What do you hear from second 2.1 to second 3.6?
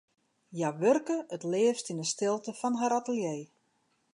stilte fan har atelier.